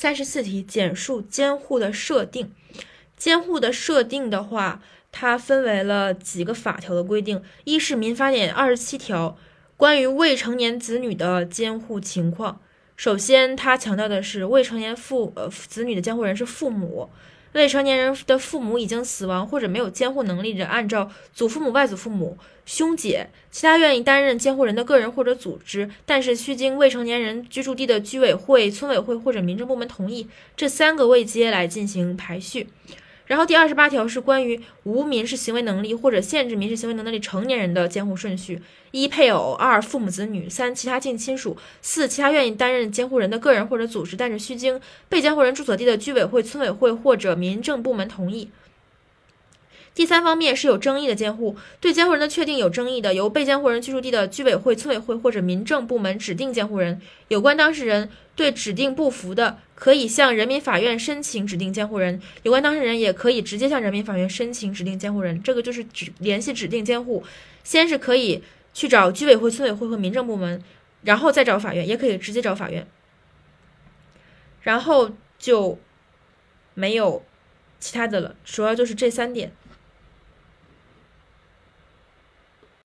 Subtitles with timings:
[0.00, 2.52] 三十四题，简述监护的设定。
[3.16, 7.42] 监护的设定的话，它分为了几个法条的规定。
[7.64, 9.36] 一是民法典二十七条
[9.76, 12.60] 关于未成年子女的监护情况。
[12.94, 17.10] 首先，它强调的是未成年父呃子女的监护人是父母。
[17.52, 22.36] 未成年人的父母已经死亡或者没有监护能力的，按照祖父母、外祖父母、
[22.66, 32.68] 兄姐、其他愿意担任监护人的个人或者组织，但是需经未成年人居住地的居委会、村委会或者民政部门同意，这三个未接来进行排序。
[33.28, 38.60] 然后第二十八条是关于无民事行为能力或者限制民事行为能力成年人的监护顺序：
[38.90, 48.50] 一、配偶；二、父母子女；三、其他近亲属；四、其他愿意担任监护人的个人或者组织，但是需经被监护人住所地的居委会、村委会或者民政部门同意。
[49.98, 57.00] 第三方面是有争议的监护，对监护人的确定有争议的，由被监护人居住地的居委会、村委会或者民政部门指定监护人。
[57.26, 62.22] 有关当事人对指定不服的，可以向人民法院申请指定监护人。
[62.44, 65.42] 有关当事人也可以直接向人民法院申请指定监护人。
[65.42, 67.24] 这个就是指联系指定监护，
[67.64, 68.40] 先是可以
[68.72, 70.62] 去找居委会、村委会和民政部门，
[71.02, 72.86] 然后再找法院，也可以直接找法院。
[74.62, 75.76] 然后就
[76.74, 77.24] 没有
[77.80, 79.50] 其他的了，主要就是这三点。